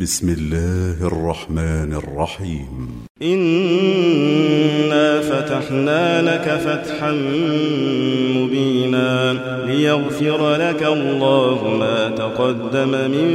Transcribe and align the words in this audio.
بسم 0.00 0.28
الله 0.28 1.06
الرحمن 1.06 1.92
الرحيم. 1.92 2.88
إنا 3.22 5.20
فتحنا 5.20 6.22
لك 6.22 6.60
فتحا 6.60 7.12
مبينا 8.36 9.32
ليغفر 9.66 10.56
لك 10.56 10.82
الله 10.82 11.76
ما 11.80 12.08
تقدم 12.08 12.90
من 12.90 13.28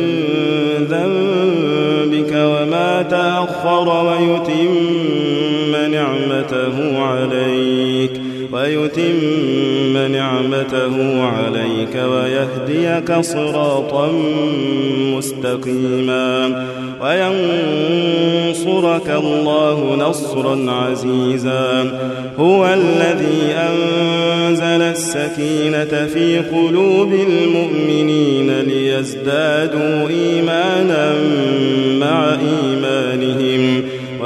ذنبك 0.89 2.34
وما 2.34 3.02
تأخر 3.02 4.05
ويتم 4.05 5.43
نعمته 5.92 7.00
عليك 7.00 8.12
ويتم 8.52 9.98
نعمته 10.12 11.24
عليك 11.24 11.96
ويهديك 11.96 13.20
صراطا 13.21 14.12
مستقيما 15.18 16.66
وينصرك 17.02 19.10
الله 19.10 19.96
نصرا 19.96 20.71
عزيزا. 20.71 21.92
هو 22.38 22.74
الذي 22.74 23.54
أنزل 23.54 24.82
السكينة 24.82 26.08
في 26.14 26.39
قلوب 26.39 27.14
المؤمنين 27.14 28.60
ليزدادوا 28.60 30.10
إيمانا 30.10 31.16
مع 32.00 32.33
إيمانهم. 32.33 33.53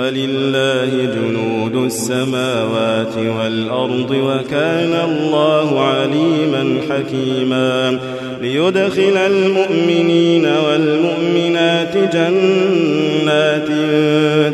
ولله 0.08 0.90
جنود 1.16 1.76
السماوات 1.86 3.18
والأرض 3.18 4.12
وكان 4.12 4.94
الله 5.10 5.82
عليما 5.82 6.82
حكيما 6.90 8.00
ليدخل 8.42 9.18
المؤمنين 9.18 10.46
والمؤمنات 10.46 11.98
جنات 11.98 13.68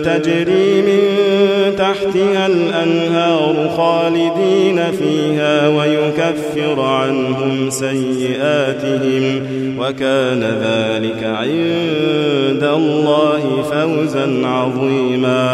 تجري 0.06 0.82
من 0.82 1.00
تحتها 1.78 2.48
الأنهار 2.48 3.70
خالدين 3.78 4.82
فيها 4.92 5.68
ويكفر 5.68 6.82
عنهم 6.82 7.70
سيئاتهم 7.70 9.42
وكان 9.84 10.44
ذلك 10.44 11.22
عند 11.24 12.64
الله 12.64 13.44
فوزا 13.72 14.28
عظيما. 14.48 15.54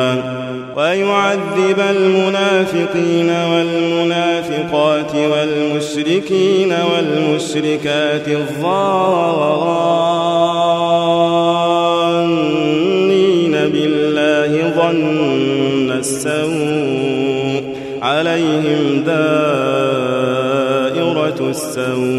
ويعذب 0.77 1.79
المنافقين 1.89 3.29
والمنافقات 3.51 5.13
والمشركين 5.15 6.71
والمشركات 6.91 8.27
الظانين 8.27 8.75
بالله 13.51 14.51
ظن 14.77 15.89
السوء 15.99 17.61
عليهم 18.01 19.03
دائرة 19.05 19.39
السوء. 21.49 22.18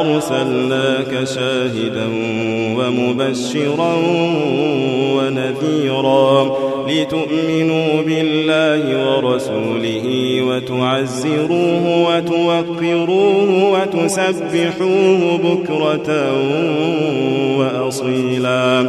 أرسلناك 0.00 1.24
شاهدا 1.24 2.06
ومبشرا 2.78 3.94
ونذيرا 5.16 6.58
لتؤمنوا 6.88 8.02
بالله 8.06 8.82
ورسوله 9.06 10.06
وتعزروه 10.42 11.84
وتوقروه 12.08 13.50
وتسبحوه 13.72 15.38
بكرة 15.44 16.10
وأصيلا. 17.58 18.80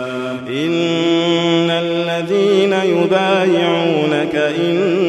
إن 0.50 1.70
الذين 1.70 2.74
يبايعونك 2.74 4.36
إنما 4.36 5.09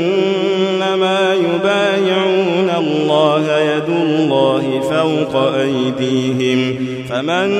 فوق 5.00 5.54
أيديهم 5.54 6.76
فمن 7.08 7.50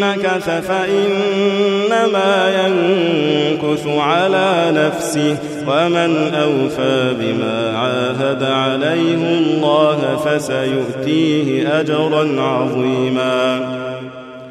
نكث 0.00 0.50
فإنما 0.68 2.50
ينكث 2.64 3.86
على 3.86 4.72
نفسه 4.76 5.36
ومن 5.68 6.34
أوفى 6.34 7.14
بما 7.20 7.76
عاهد 7.76 8.42
عليه 8.42 9.14
الله 9.14 10.16
فسيؤتيه 10.24 11.80
أجرا 11.80 12.40
عظيما 12.40 13.91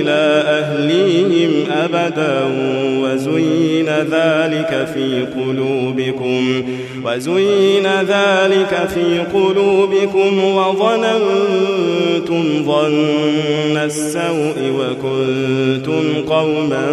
إلى 0.00 0.42
أهليهم 0.46 1.50
أبدا 1.72 2.40
وزين 3.02 3.86
ذلك 3.86 4.88
في 4.94 5.26
قلوبكم 5.36 6.62
وزين 7.04 7.86
ذلك 7.86 8.88
في 8.94 9.18
قلوبكم 9.34 10.44
وظننتم 10.44 12.44
ظن 12.66 13.76
السوء 13.76 14.56
وكنتم 14.78 16.02
قوما 16.28 16.86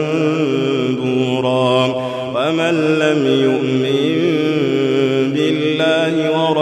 بورا 1.04 1.86
ومن 2.36 3.00
لم 3.00 3.26
يؤمن 3.44 4.25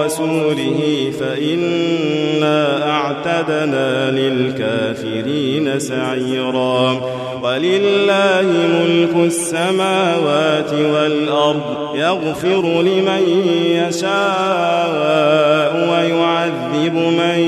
ورسوله 0.04 1.12
فإنا 1.20 2.92
أعتدنا 2.92 4.12
للكافرين 4.12 5.80
سعيرا. 5.80 7.02
ولله 7.44 8.48
ملك 8.80 9.16
السماوات 9.16 10.74
والأرض 10.74 11.96
يغفر 11.96 12.82
لمن 12.82 13.24
يشاء 13.66 15.74
ويعذب 15.92 16.94
من 16.94 17.40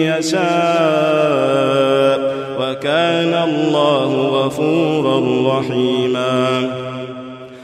يشاء. 0.00 0.42
وكان 2.60 3.34
الله 3.34 4.10
غفورا 4.14 5.18
رحيما. 5.58 6.81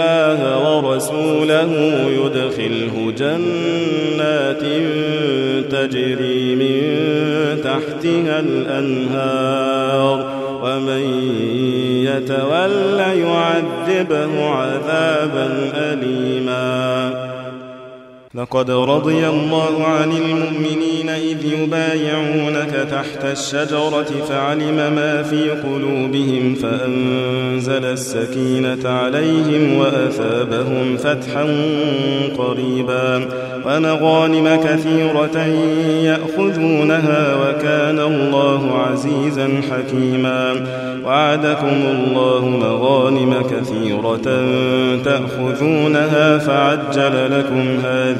الله 0.00 0.76
ورسوله 0.76 1.72
يدخله 2.10 3.12
جنات 3.18 4.62
تجري 5.72 6.54
من 6.54 6.80
تحتها 7.64 8.40
الأنهار 8.40 10.30
ومن 10.62 11.02
يتول 12.04 13.00
يعذبه 13.00 14.44
عذابا 14.44 15.70
أليما 15.74 17.29
لقد 18.34 18.70
رضي 18.70 19.28
الله 19.28 19.84
عن 19.84 20.12
المؤمنين 20.12 21.08
إذ 21.08 21.44
يبايعونك 21.44 22.88
تحت 22.90 23.24
الشجرة 23.24 24.24
فعلم 24.28 24.76
ما 24.76 25.22
في 25.22 25.50
قلوبهم 25.50 26.54
فأنزل 26.54 27.84
السكينة 27.84 28.88
عليهم 28.88 29.76
وأثابهم 29.76 30.96
فتحا 30.96 31.46
قريبا 32.38 33.28
ونغانم 33.66 34.60
كثيرة 34.64 35.38
يأخذونها 36.04 37.34
وكان 37.34 37.98
الله 38.00 38.78
عزيزا 38.78 39.48
حكيما 39.70 40.66
وعدكم 41.04 41.82
الله 41.90 42.48
مغانم 42.48 43.34
كثيرة 43.42 44.44
تأخذونها 45.04 46.38
فعجل 46.38 47.38
لكم 47.38 47.80
هذه 47.84 48.19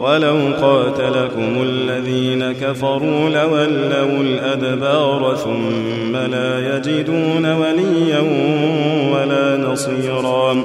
ولو 0.00 0.36
قاتلكم 0.60 1.62
الذين 1.62 2.52
كفروا 2.52 3.28
لولوا 3.28 4.22
الأدبار 4.22 5.36
ثم 5.36 6.16
لا 6.16 6.76
يجدون 6.76 7.52
وليا 7.52 8.20
ولا 9.12 9.56
نصيرا 9.56 10.64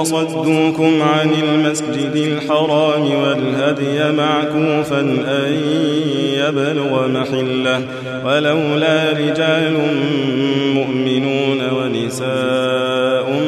وصدوكم 0.01 1.01
عن 1.01 1.29
المسجد 1.43 2.15
الحرام 2.15 3.01
والهدي 3.01 4.11
معكوفا 4.17 4.99
أن 5.27 5.53
يبلغ 6.33 7.07
محلة 7.07 7.81
ولولا 8.25 9.11
رجال 9.11 9.73
مؤمنون 10.73 11.61
ونساء 11.77 13.41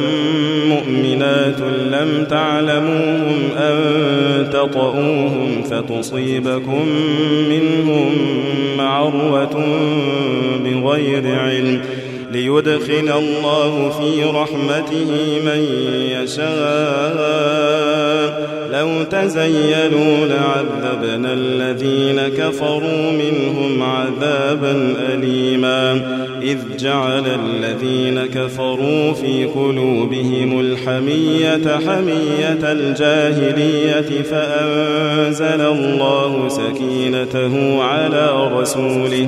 مؤمنات 0.68 1.60
لم 1.92 2.26
تعلموهم 2.30 3.50
أن 3.58 4.50
تطؤوهم 4.50 5.64
فتصيبكم 5.64 6.86
منهم 7.50 8.12
معروة 8.78 9.66
بغير 10.66 11.40
علم 11.40 11.82
ليدخل 12.34 13.12
الله 13.18 13.90
في 13.90 14.24
رحمته 14.24 15.12
من 15.46 15.62
يشاء. 16.24 17.64
لو 18.72 19.04
تزيلوا 19.04 20.26
لعذبنا 20.26 21.34
الذين 21.34 22.22
كفروا 22.38 23.12
منهم 23.12 23.84
عذابا 23.84 24.96
أليما. 25.14 26.02
إذ 26.42 26.58
جعل 26.80 27.24
الذين 27.28 28.26
كفروا 28.26 29.14
في 29.14 29.46
قلوبهم 29.46 30.60
الحمية 30.60 31.78
حمية 31.78 32.72
الجاهلية 32.72 34.22
فأنزل 34.22 35.62
الله 35.62 36.48
سكينته 36.50 37.84
على 37.84 38.50
رسوله. 38.54 39.28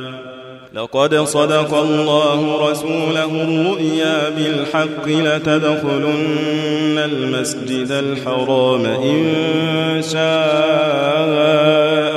لقد 0.75 1.15
صدق 1.15 1.73
الله 1.73 2.71
رسوله 2.71 3.43
الرؤيا 3.43 4.29
بالحق 4.29 5.07
لتدخلن 5.07 6.97
المسجد 6.97 7.91
الحرام 7.91 8.85
إن 8.85 9.23
شاء 10.01 10.21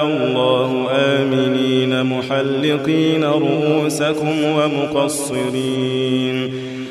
الله. 0.06 0.88
آمنين 0.90 2.02
محلقين 2.02 3.25
رؤوسكم 3.25 4.44
ومقصرين. 4.44 6.38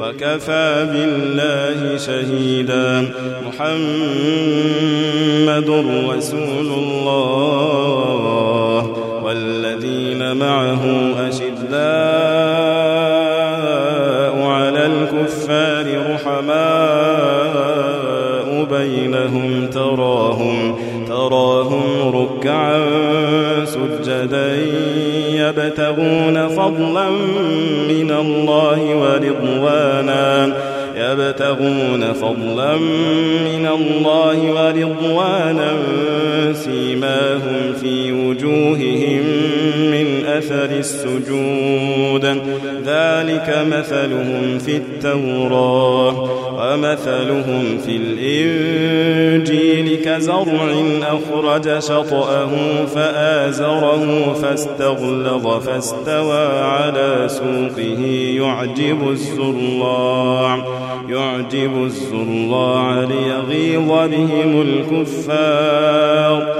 وكفى 0.00 0.88
بالله 0.92 1.96
شهيدا. 1.96 3.12
محمد 3.46 4.10
رسول 6.10 6.66
الله. 6.66 7.60
والذين 9.24 10.36
معه 10.36 11.14
أشداء 11.28 11.99
بينهم 18.80 19.66
تراهم 19.66 20.76
تراهم 21.08 21.82
ركعا 22.14 22.84
سجدا 23.64 24.56
يبتغون 25.32 26.48
فضلا 26.48 27.10
من 27.88 28.10
الله 28.10 28.96
ورضوانا 28.96 30.56
يبتغون 30.96 32.12
فضلا 32.12 32.76
من 33.44 33.68
الله 33.74 34.52
ورضوانا 34.52 35.72
سيماهم 36.52 37.72
في 37.80 38.12
وجوههم 38.12 39.24
من 40.40 40.46
أثر 40.46 40.70
السجود. 40.78 42.24
ذلك 42.86 43.48
مثلهم 43.66 44.58
في 44.58 44.76
التوراة 44.76 46.14
ومثلهم 46.52 47.78
في 47.86 47.96
الإنجيل 47.96 49.86
كزرع 50.04 50.74
أخرج 51.02 51.78
شطأه 51.78 52.50
فآزره 52.94 54.32
فاستغلظ 54.42 55.46
فاستوى 55.46 56.46
على 56.58 57.28
سوقه. 57.28 58.00
يعجب 58.36 59.10
الزراع 59.10 60.64
يعجب 61.08 61.84
الزراع 61.84 63.00
ليغيظ 63.00 63.88
بهم 63.88 64.62
الكفار. 64.62 66.59